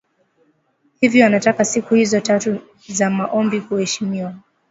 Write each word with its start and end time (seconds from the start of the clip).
Hivyo 1.01 1.25
anataka 1.25 1.65
siku 1.65 1.95
hizo 1.95 2.19
tatu 2.19 2.59
za 2.87 3.09
maombi 3.09 3.61
kuheshimiwa 3.61 4.35